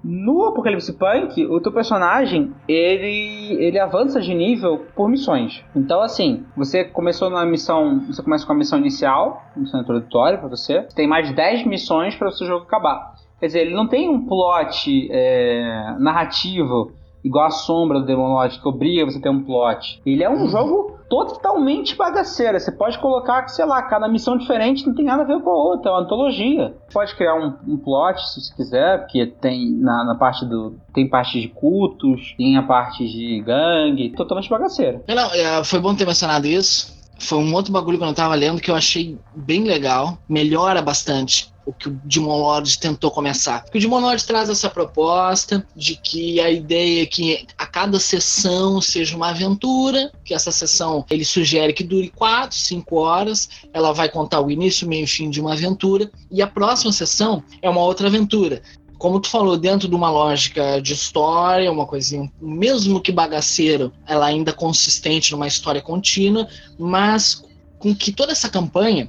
[0.09, 5.61] No Apocalipse Punk, o teu personagem, ele, ele avança de nível por missões.
[5.75, 10.47] Então, assim, você começou na missão, você começa com a missão inicial, missão introdutória para
[10.47, 10.83] você.
[10.95, 13.15] Tem mais 10 missões para o seu jogo acabar.
[13.37, 16.93] Quer dizer, ele não tem um plot é, narrativo
[17.23, 20.01] igual a sombra do Demon Lord, que obriga você a ter um plot.
[20.05, 20.47] Ele é um uhum.
[20.47, 22.59] jogo totalmente bagaceira.
[22.59, 25.55] Você pode colocar, sei lá, cada missão diferente não tem nada a ver com a
[25.55, 26.75] outra, é uma antologia.
[26.87, 30.75] Você pode criar um, um plot se você quiser, porque tem na, na, parte do.
[30.93, 35.01] Tem parte de cultos, tem a parte de gangue, totalmente bagaceira.
[35.07, 36.95] Não, é, foi bom ter mencionado isso.
[37.19, 40.17] Foi um outro bagulho que eu não tava lendo que eu achei bem legal.
[40.29, 43.65] Melhora bastante o que o Demon Lord tentou começar.
[43.75, 48.79] O Demon Lord traz essa proposta de que a ideia é que a cada sessão
[48.79, 54.07] seja uma aventura, que essa sessão ele sugere que dure 4, 5 horas, ela vai
[54.07, 57.81] contar o início, meio e fim de uma aventura, e a próxima sessão é uma
[57.81, 58.61] outra aventura
[58.97, 64.25] como tu falou, dentro de uma lógica de história, uma coisinha, mesmo que bagaceiro, ela
[64.25, 66.47] ainda consistente numa história contínua,
[66.79, 67.43] mas
[67.77, 69.07] com que toda essa campanha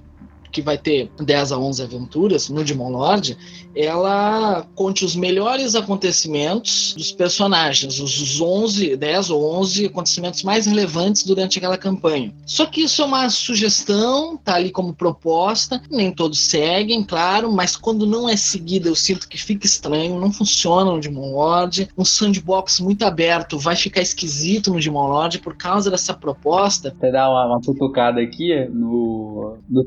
[0.51, 3.37] que vai ter 10 a 11 aventuras no Demon Lord,
[3.75, 11.23] ela conte os melhores acontecimentos dos personagens, os 11, 10 ou 11 acontecimentos mais relevantes
[11.23, 12.35] durante aquela campanha.
[12.47, 17.77] Só que isso é uma sugestão, tá ali como proposta, nem todos seguem, claro, mas
[17.77, 21.89] quando não é seguida eu sinto que fica estranho, não funciona no Demon Lord.
[21.97, 26.95] Um sandbox muito aberto vai ficar esquisito no Demon Lord por causa dessa proposta.
[26.99, 29.85] Você dá uma, uma cutucada aqui no, no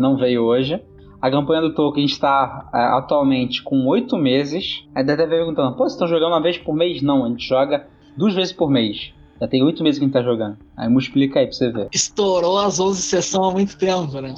[0.00, 0.80] Não veio hoje.
[1.20, 4.84] A campanha do Tolkien está é, atualmente com oito meses.
[4.94, 7.00] Aí deve estar perguntando: pô, vocês estão jogando uma vez por mês?
[7.00, 9.12] Não, a gente joga duas vezes por mês.
[9.40, 10.58] Já tem oito meses que a gente tá jogando.
[10.76, 11.88] Aí multiplica aí pra você ver.
[11.92, 14.34] Estourou as 11 sessões há muito tempo, né?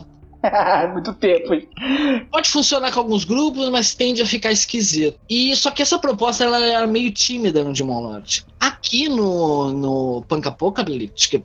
[0.93, 1.51] muito tempo.
[2.31, 5.19] Pode funcionar com alguns grupos, mas tende a ficar esquisito.
[5.29, 8.45] E só que essa proposta ela era meio tímida no Demon Lord.
[8.59, 11.43] Aqui no, no que é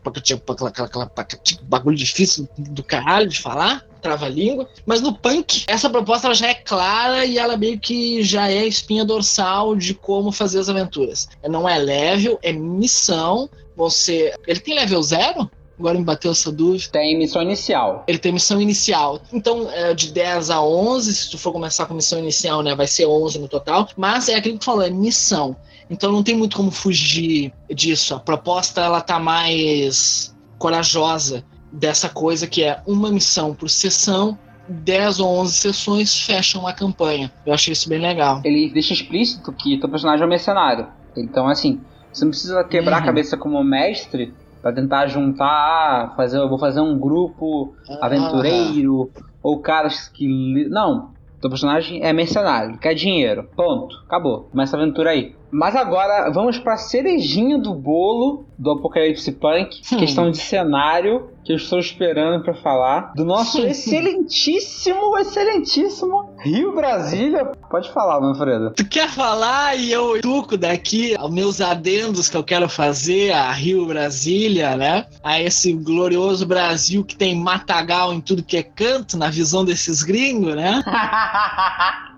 [1.63, 4.67] bagulho difícil do caralho de falar, trava-língua.
[4.85, 8.65] Mas no punk, essa proposta ela já é clara e ela meio que já é
[8.65, 11.29] espinha dorsal de como fazer as aventuras.
[11.47, 13.49] Não é level, é missão.
[13.75, 14.33] Você.
[14.47, 15.49] Ele tem level zero?
[15.81, 16.91] Agora me bateu essa dúvida.
[16.91, 18.03] Tem missão inicial.
[18.07, 19.19] Ele tem missão inicial.
[19.33, 22.85] Então, é de 10 a 11, se tu for começar com missão inicial, né, vai
[22.85, 23.89] ser 11 no total.
[23.97, 25.55] Mas é aquilo que tu falou, é missão.
[25.89, 28.13] Então não tem muito como fugir disso.
[28.13, 34.37] A proposta, ela tá mais corajosa dessa coisa que é uma missão por sessão
[34.69, 37.31] 10 ou 11 sessões fecham a campanha.
[37.43, 38.41] Eu achei isso bem legal.
[38.45, 40.87] Ele deixa explícito que teu personagem é um mercenário.
[41.17, 41.81] Então, assim,
[42.13, 43.03] você não precisa quebrar uhum.
[43.03, 49.09] a cabeça como mestre para tentar juntar, ah, fazer, eu vou fazer um grupo aventureiro
[49.41, 50.27] ou caras que
[50.69, 51.09] não,
[51.41, 53.49] teu personagem é mercenário, quer dinheiro.
[53.55, 54.03] Ponto.
[54.05, 54.47] Acabou.
[54.51, 55.35] Começa a aventura aí.
[55.49, 59.97] Mas agora vamos pra cerejinha do bolo do Apocalipse Punk, hum.
[59.97, 67.45] questão de cenário que eu estou esperando para falar do nosso excelentíssimo, excelentíssimo Rio Brasília.
[67.69, 68.73] Pode falar, Manfredo.
[68.75, 73.51] Tu quer falar e eu tuco daqui aos meus adendos que eu quero fazer a
[73.51, 75.05] Rio Brasília, né?
[75.23, 80.03] A esse glorioso Brasil que tem matagal em tudo que é canto, na visão desses
[80.03, 80.81] gringos, né?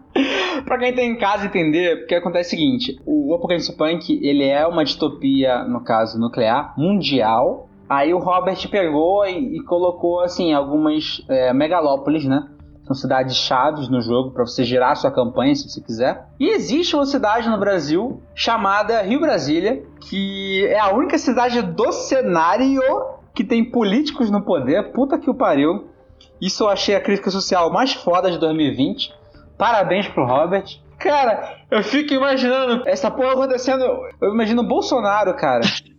[0.66, 4.66] pra quem tá em casa entender, porque acontece o seguinte: o Apocalipse Punk ele é
[4.66, 7.70] uma distopia, no caso nuclear, mundial.
[7.90, 12.48] Aí o Robert pegou e, e colocou assim algumas é, megalópolis, né?
[12.86, 16.28] São cidades chaves no jogo para você gerar sua campanha se você quiser.
[16.38, 21.92] E existe uma cidade no Brasil chamada Rio Brasília, que é a única cidade do
[21.94, 22.82] cenário
[23.34, 24.92] que tem políticos no poder.
[24.92, 25.88] Puta que o pariu.
[26.42, 29.14] Isso eu achei a crítica social mais foda de 2020.
[29.58, 30.66] Parabéns pro Robert.
[31.00, 33.84] Cara, eu fico imaginando essa porra acontecendo.
[34.22, 35.62] Eu imagino o Bolsonaro, cara,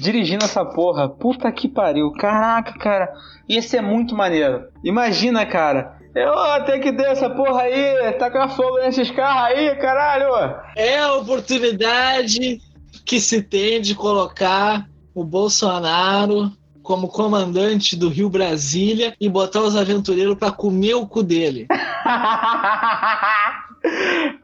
[0.00, 1.08] dirigindo essa porra.
[1.08, 2.12] Puta que pariu.
[2.12, 3.12] Caraca, cara.
[3.48, 4.64] Ia ser muito maneiro.
[4.82, 5.98] Imagina, cara.
[6.14, 10.28] Eu até que deu essa porra aí, tacar fogo nesses carros aí, caralho.
[10.76, 12.60] É a oportunidade
[13.04, 16.52] que se tem de colocar o Bolsonaro
[16.84, 21.66] como comandante do Rio Brasília e botar os aventureiros para comer o cu dele.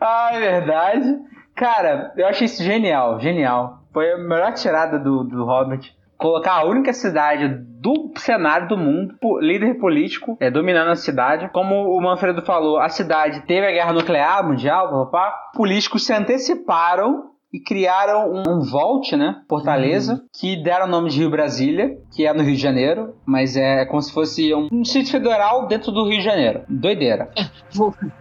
[0.01, 1.19] ah, é verdade.
[1.55, 3.80] Cara, eu achei isso genial, genial.
[3.93, 5.95] Foi a melhor tirada do, do Hobbit.
[6.17, 11.49] Colocar a única cidade do cenário do mundo, líder político, é, dominando a cidade.
[11.51, 15.35] Como o Manfredo falou, a cidade teve a guerra nuclear mundial, papá.
[15.55, 19.43] Políticos se anteciparam e criaram um Vault, né?
[19.49, 20.21] Fortaleza, uhum.
[20.39, 23.87] que deram o nome de Rio Brasília, que é no Rio de Janeiro, mas é
[23.87, 26.63] como se fosse um Distrito Federal dentro do Rio de Janeiro.
[26.69, 27.31] Doideira.
[27.37, 27.49] É,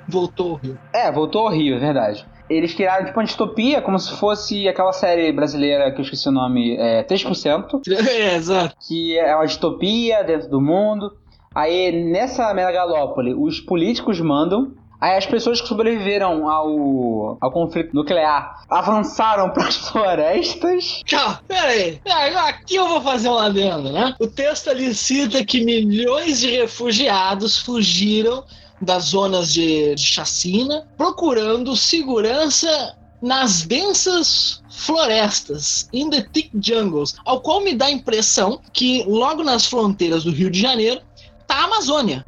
[0.08, 0.80] voltou ao Rio.
[0.94, 4.92] É, voltou ao Rio, é verdade eles criaram tipo uma distopia, como se fosse aquela
[4.92, 7.82] série brasileira que eu esqueci o nome, é, 3%.
[8.10, 8.76] É, exato.
[8.88, 11.12] Que é uma distopia dentro do mundo.
[11.54, 14.74] Aí nessa megalópole, os políticos mandam.
[15.00, 21.02] Aí as pessoas que sobreviveram ao, ao conflito nuclear avançaram para as florestas.
[21.06, 22.02] Tchau, peraí.
[22.48, 24.14] Aqui eu vou fazer um adendo, né?
[24.20, 28.44] O texto ali cita que milhões de refugiados fugiram
[28.82, 37.42] das zonas de, de chacina, procurando segurança nas densas florestas, in the thick jungles, ao
[37.42, 41.02] qual me dá a impressão que logo nas fronteiras do Rio de Janeiro
[41.46, 42.26] tá a Amazônia.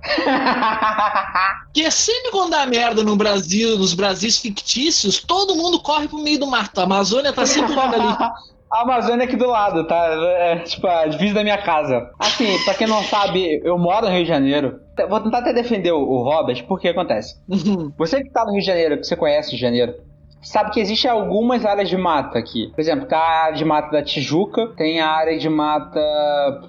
[1.73, 6.17] que é sempre quando dá merda no Brasil, nos Brasis fictícios, todo mundo corre pro
[6.17, 6.79] meio do mato.
[6.79, 8.17] A Amazônia tá sempre ali.
[8.71, 10.05] A Amazônia aqui do lado, tá?
[10.37, 12.09] É tipo a divisa da minha casa.
[12.17, 14.79] Assim, pra quem não sabe, eu moro no Rio de Janeiro.
[15.09, 17.35] Vou tentar até defender o Robert, porque acontece.
[17.97, 19.95] Você que tá no Rio de Janeiro, que você conhece o Rio de Janeiro,
[20.41, 22.71] sabe que existem algumas áreas de mata aqui.
[22.73, 25.99] Por exemplo, tem a área de mata da Tijuca, tem a área de mata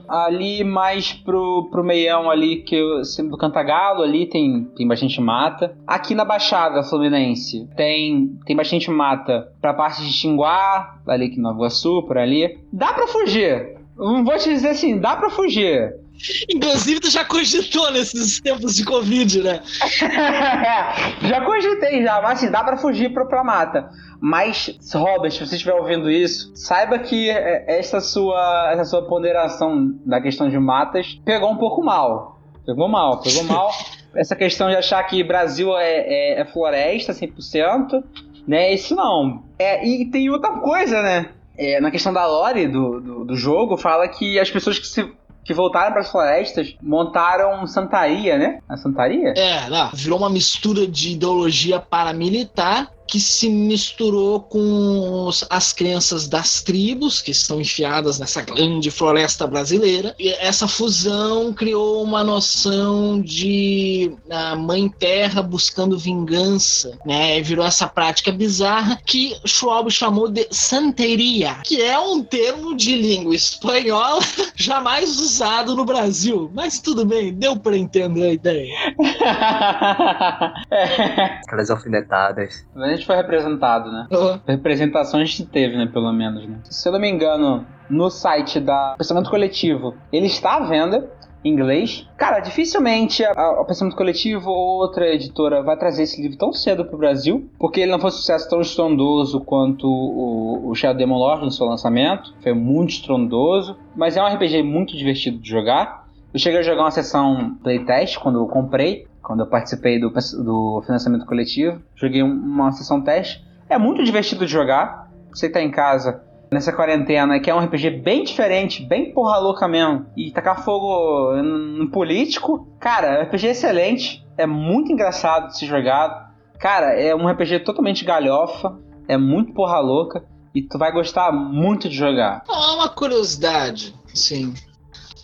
[0.08, 2.80] ali mais pro, pro meião ali, que
[3.28, 5.76] do Cantagalo ali tem, tem bastante mata.
[5.86, 11.56] Aqui na Baixada Fluminense tem, tem bastante mata pra parte de Xinguá, ali que Nova
[11.56, 12.58] Iguaçu, por ali.
[12.72, 13.76] Dá pra fugir.
[13.96, 16.01] Vou te dizer assim, dá pra fugir.
[16.48, 19.60] Inclusive, tu já cogitou nesses tempos de Covid, né?
[21.22, 23.90] já cogitei, já, mas assim, dá pra fugir pra, pra mata.
[24.20, 29.98] Mas, Robert, se você estiver ouvindo isso, saiba que é, essa sua, essa sua ponderação
[30.06, 32.38] da questão de matas pegou um pouco mal.
[32.64, 33.70] Pegou mal, pegou mal.
[34.14, 38.02] essa questão de achar que Brasil é, é, é floresta 100%,
[38.46, 38.72] né?
[38.72, 39.42] Isso não.
[39.58, 41.30] É, e tem outra coisa, né?
[41.56, 45.06] É, na questão da lore do, do, do, jogo, fala que as pessoas que se
[45.44, 48.60] que voltaram para as florestas, montaram Santaria, né?
[48.68, 49.34] A Santaria?
[49.36, 56.26] É, não, virou uma mistura de ideologia paramilitar que se misturou com os, as crenças
[56.26, 60.14] das tribos que estão enfiadas nessa grande floresta brasileira.
[60.18, 67.38] E essa fusão criou uma noção de a mãe terra buscando vingança, né?
[67.38, 72.96] E virou essa prática bizarra que Schwab chamou de santeria, que é um termo de
[72.96, 74.22] língua espanhola
[74.56, 76.50] jamais usado no Brasil.
[76.54, 78.72] Mas tudo bem, deu para entender a ideia.
[81.46, 82.64] Aquelas alfinetadas
[83.04, 84.06] foi representado, né?
[84.10, 84.40] Uhum.
[84.46, 85.86] Representação a gente teve, né?
[85.86, 86.58] Pelo menos, né?
[86.64, 91.10] Se eu não me engano, no site da Pensamento Coletivo, ele está à venda
[91.44, 92.06] em inglês.
[92.16, 96.96] Cara, dificilmente o Pensamento Coletivo ou outra editora vai trazer esse livro tão cedo pro
[96.96, 101.44] Brasil, porque ele não foi um sucesso tão estrondoso quanto o, o Shadow Demon Lord
[101.44, 102.32] no seu lançamento.
[102.40, 106.01] Foi muito estrondoso, mas é um RPG muito divertido de jogar.
[106.32, 110.82] Eu cheguei a jogar uma sessão playtest quando eu comprei quando eu participei do, do
[110.84, 111.80] financiamento coletivo.
[111.94, 113.42] Joguei uma sessão teste.
[113.68, 115.10] É muito divertido de jogar.
[115.30, 119.66] Você tá em casa nessa quarentena, que é um RPG bem diferente, bem porra louca
[119.66, 126.34] mesmo, e tacar fogo no político, cara, RPG excelente, é muito engraçado de se jogar.
[126.58, 131.88] Cara, é um RPG totalmente galhofa, é muito porra louca, e tu vai gostar muito
[131.88, 132.42] de jogar.
[132.46, 134.52] Ah, uma curiosidade, sim.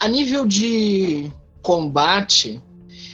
[0.00, 1.30] A nível de
[1.62, 2.62] combate,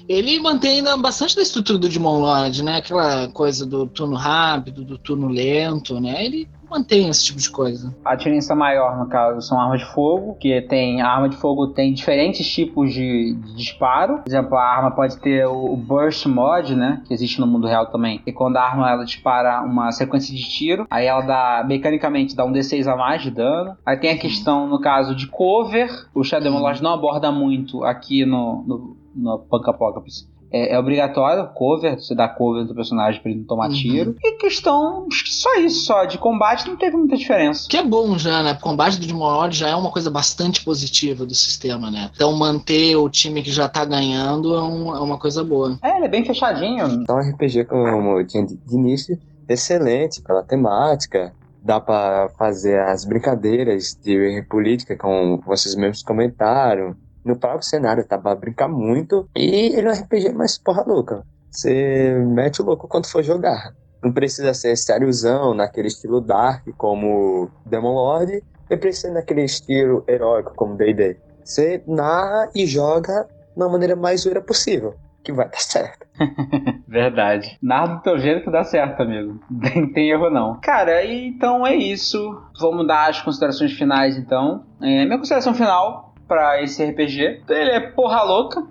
[0.09, 2.77] ele mantém ainda bastante da estrutura do Demon Lord, né?
[2.77, 6.25] Aquela coisa do turno rápido, do turno lento, né?
[6.25, 7.95] Ele mantém esse tipo de coisa.
[8.05, 11.69] A diferença maior, no caso, são armas de fogo, que tem a arma de fogo
[11.69, 14.19] tem diferentes tipos de, de disparo.
[14.19, 17.87] Por exemplo, a arma pode ter o burst mod, né, que existe no mundo real
[17.87, 18.21] também.
[18.27, 22.45] E quando a arma ela dispara uma sequência de tiro, aí ela dá mecanicamente dá
[22.45, 23.77] um D6 a mais de dano.
[23.87, 25.89] Aí tem a questão no caso de cover.
[26.15, 30.29] O Shadow Lord não aborda muito aqui no, no no Punk Apocalypse.
[30.51, 33.75] É, é, obrigatório cover, você dá cover do personagem pra ele não tomar uhum.
[33.75, 34.17] tiro.
[34.23, 37.69] E questão, só isso, só, de combate não teve muita diferença.
[37.69, 38.53] Que é bom já, né?
[38.53, 42.11] O combate do Demon já é uma coisa bastante positiva do sistema, né?
[42.15, 45.79] Então manter o time que já tá ganhando é, um, é uma coisa boa.
[45.83, 46.87] É, ele é bem fechadinho.
[47.03, 53.99] Então RPG, como eu tinha de início, excelente pela temática, dá para fazer as brincadeiras
[54.03, 56.95] de política, como vocês mesmos comentaram,
[57.25, 58.19] no próprio cenário, tá?
[58.19, 59.29] Pra brincar muito.
[59.37, 61.25] E ele é um RPG mais porra louca.
[61.51, 63.73] Você mete o louco quando for jogar.
[64.03, 68.43] Não precisa ser sériozão, naquele estilo dark, como Demon Lord.
[68.69, 71.17] E precisa ser naquele estilo heróico, como D&D.
[71.43, 74.95] Você narra e joga da maneira mais zoeira possível.
[75.23, 76.07] que vai dar certo.
[76.87, 77.57] Verdade.
[77.63, 79.41] Nada do teu jeito que dá certo, amigo.
[79.51, 80.61] Nem tem erro, não.
[80.61, 82.19] Cara, então é isso.
[82.61, 84.65] Vamos dar as considerações finais, então.
[84.83, 88.65] É, minha consideração final para esse RPG, ele é porra louca.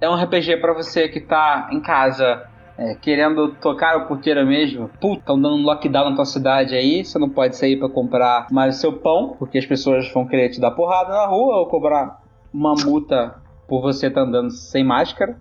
[0.00, 4.88] É um RPG para você que tá em casa é, querendo tocar o porteiro mesmo.
[5.00, 8.76] Puta, estão dando lockdown na tua cidade aí, você não pode sair para comprar mais
[8.76, 12.20] o seu pão, porque as pessoas vão querer te dar porrada na rua ou cobrar
[12.52, 13.36] uma multa
[13.68, 15.36] por você estar tá andando sem máscara.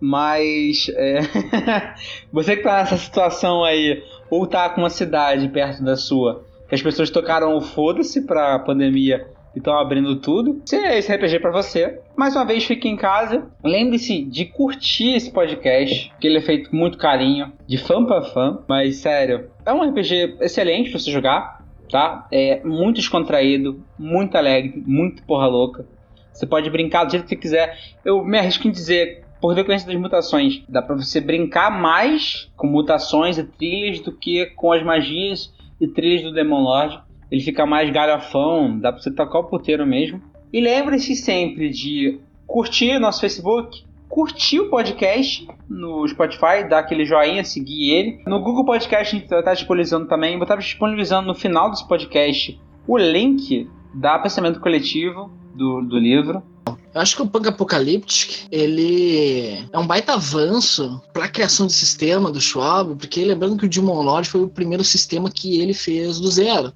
[0.00, 1.20] Mas é,
[2.32, 6.74] você que tá nessa situação aí, ou tá com uma cidade perto da sua, que
[6.74, 10.62] as pessoas tocaram o foda-se pra pandemia e estão abrindo tudo.
[10.64, 13.46] Se é esse RPG para você, mais uma vez fique em casa.
[13.62, 18.22] Lembre-se de curtir esse podcast, que ele é feito com muito carinho, de fã para
[18.22, 18.58] fã.
[18.68, 22.26] Mas sério, é um RPG excelente para você jogar, tá?
[22.32, 25.86] É muito descontraído, muito alegre, muito porra louca.
[26.32, 27.78] Você pode brincar do jeito que você quiser.
[28.04, 30.62] Eu me arrisco em dizer por decorrência das mutações.
[30.68, 35.88] Dá para você brincar mais com mutações e trilhas do que com as magias e
[35.88, 37.00] trilhas do Demon Lord.
[37.32, 40.20] Ele fica mais galhafão, dá para você tocar o puteiro mesmo.
[40.52, 47.42] E lembre-se sempre de curtir nosso Facebook, curtir o podcast no Spotify, dar aquele joinha,
[47.42, 48.22] seguir ele.
[48.26, 52.60] No Google Podcast a gente está disponibilizando também, vou estar disponibilizando no final desse podcast
[52.86, 56.42] o link da Pensamento Coletivo do, do livro.
[56.94, 61.72] Eu acho que o Punk Apocalyptic, ele é um baita avanço para a criação de
[61.72, 65.72] sistema do Schwab, porque lembrando que o Demon Lord foi o primeiro sistema que ele
[65.72, 66.70] fez do zero.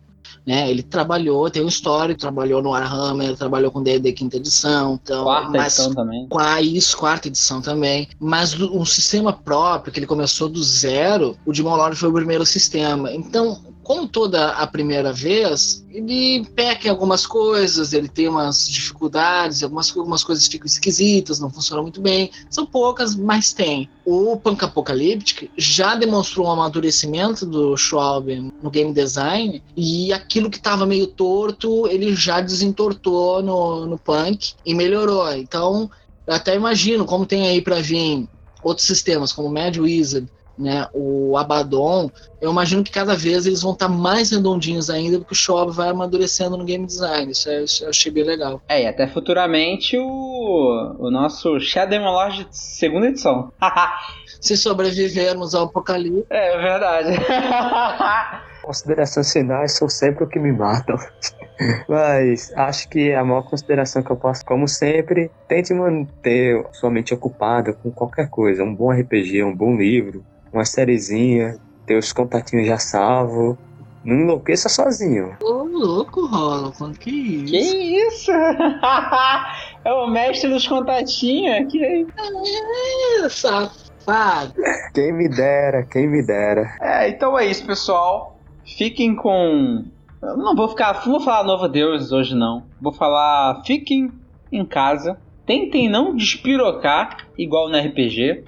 [0.46, 5.24] Né, ele trabalhou, tem um histórico, trabalhou no Warhammer, trabalhou com D&D quinta edição, então,
[5.24, 6.28] quarta mas, edição também.
[6.28, 8.08] Com a, isso, quarta edição também.
[8.20, 12.46] Mas um sistema próprio, que ele começou do zero, o Demon Lord foi o primeiro
[12.46, 13.12] sistema.
[13.12, 19.62] Então, como toda a primeira vez, ele peca em algumas coisas, ele tem umas dificuldades,
[19.62, 22.32] algumas, algumas coisas ficam esquisitas, não funcionam muito bem.
[22.50, 23.88] São poucas, mas tem.
[24.04, 30.56] O Punk Apocalyptic já demonstrou um amadurecimento do Schwab no game design, e aquilo que
[30.56, 35.32] estava meio torto, ele já desentortou no, no Punk e melhorou.
[35.32, 35.88] Então,
[36.26, 38.28] até imagino como tem aí para vir
[38.64, 40.28] outros sistemas, como Mad Wizard,
[40.58, 45.18] né, o Abaddon, eu imagino que cada vez eles vão estar tá mais redondinhos ainda,
[45.18, 47.30] porque o Shob vai amadurecendo no game design.
[47.30, 48.60] Isso, é, isso eu achei bem legal.
[48.68, 53.52] É, e até futuramente o, o nosso Shadow Lodge segunda edição.
[54.40, 56.26] Se sobrevivermos ao apocalipse.
[56.30, 57.18] É, é verdade.
[58.62, 60.96] Considerações finais são sempre o que me matam.
[61.88, 67.14] Mas acho que a maior consideração que eu posso, como sempre, tente manter sua mente
[67.14, 68.62] ocupada com qualquer coisa.
[68.62, 73.56] Um bom RPG, um bom livro, uma sériezinha, ter os contatinhos já salvo.
[74.04, 75.36] Não enlouqueça sozinho.
[75.42, 77.52] Ô, louco, Rolo, quanto que isso?
[77.52, 77.58] Que
[78.06, 78.30] isso?
[79.84, 81.72] é o mestre dos contatinhos?
[81.72, 84.54] Que é, safado.
[84.94, 86.76] Quem me dera, quem me dera.
[86.80, 88.38] É, então é isso, pessoal.
[88.64, 89.84] Fiquem com.
[90.22, 91.04] Eu não vou ficar.
[91.04, 92.62] Não vou falar Novo Deus hoje, não.
[92.80, 93.62] Vou falar.
[93.64, 94.12] Fiquem
[94.52, 95.18] em casa.
[95.44, 98.44] Tentem não despirocar igual no RPG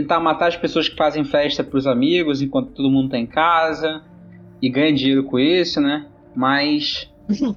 [0.00, 3.26] tentar matar as pessoas que fazem festa para os amigos enquanto todo mundo está em
[3.26, 4.02] casa
[4.60, 6.06] e ganha dinheiro com isso, né?
[6.34, 7.10] Mas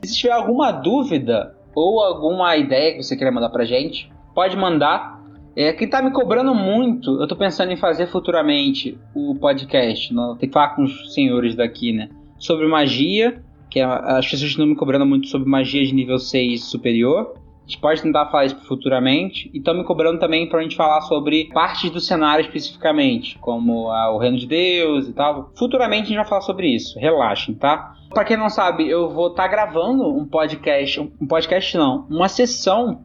[0.03, 5.21] se tiver alguma dúvida ou alguma ideia que você queira mandar pra gente, pode mandar.
[5.55, 10.35] É, quem tá me cobrando muito, eu tô pensando em fazer futuramente o podcast, não,
[10.35, 12.09] tem que falar com os senhores daqui, né?
[12.39, 16.63] Sobre magia, que é, as pessoas estão me cobrando muito sobre magia de nível 6
[16.63, 17.35] superior.
[17.63, 19.49] A gente pode tentar falar isso futuramente.
[19.53, 23.87] E estão me cobrando também para a gente falar sobre partes do cenário especificamente, como
[23.87, 25.51] o Reino de Deus e tal.
[25.57, 26.99] Futuramente a gente vai falar sobre isso.
[26.99, 27.95] Relaxem, tá?
[28.09, 32.27] Para quem não sabe, eu vou estar tá gravando um podcast, um podcast não, uma
[32.27, 33.01] sessão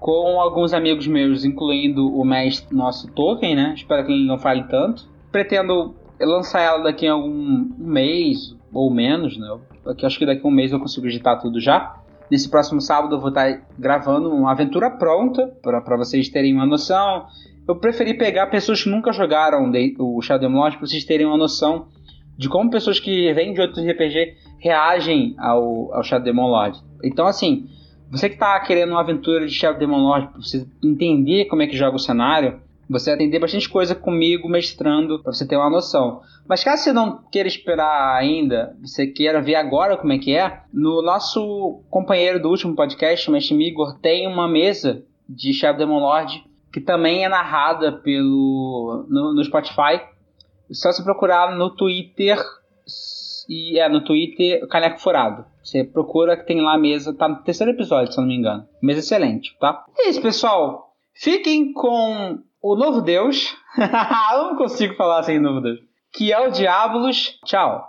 [0.00, 3.74] com alguns amigos meus, incluindo o mestre nosso Tolkien, né?
[3.76, 5.08] Espero que ele não fale tanto.
[5.32, 9.58] Pretendo lançar ela daqui a algum mês ou menos, né?
[9.86, 11.96] Aqui, acho que daqui a um mês eu consigo editar tudo já.
[12.30, 17.26] Nesse próximo sábado eu vou estar gravando uma aventura pronta para vocês terem uma noção.
[17.66, 21.88] Eu preferi pegar pessoas que nunca jogaram o Shadow Lodge para vocês terem uma noção
[22.36, 26.78] de como pessoas que vêm de outros RPG reagem ao, ao Shadow Demon Lord.
[27.02, 27.66] Então, assim,
[28.10, 31.66] você que está querendo uma aventura de Shadow Demon Lord, para você entender como é
[31.66, 35.70] que joga o cenário, você vai aprender bastante coisa comigo mestrando para você ter uma
[35.70, 36.22] noção.
[36.48, 40.62] Mas caso você não queira esperar ainda, você queira ver agora como é que é,
[40.72, 46.00] no nosso companheiro do último podcast, o Mestre Migor, tem uma mesa de Shadow Demon
[46.00, 50.00] Lord que também é narrada pelo no, no Spotify.
[50.70, 52.38] Só se procurar no Twitter
[53.48, 55.44] e é no Twitter Caneco Furado.
[55.62, 58.36] Você procura que tem lá a mesa, tá no terceiro episódio, se eu não me
[58.36, 58.66] engano.
[58.82, 59.84] Mesa excelente, tá?
[59.98, 60.92] É isso, pessoal.
[61.14, 62.38] Fiquem com
[62.72, 63.56] o novo Deus.
[63.78, 65.62] eu não consigo falar sem Novo.
[66.12, 67.38] Que é o Diabolos.
[67.44, 67.84] Tchau.